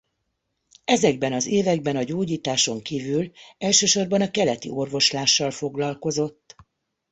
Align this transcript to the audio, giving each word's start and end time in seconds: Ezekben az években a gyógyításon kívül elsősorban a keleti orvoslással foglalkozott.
Ezekben 0.85 1.33
az 1.33 1.45
években 1.45 1.95
a 1.95 2.03
gyógyításon 2.03 2.81
kívül 2.81 3.31
elsősorban 3.57 4.21
a 4.21 4.31
keleti 4.31 4.69
orvoslással 4.69 5.51
foglalkozott. 5.51 6.55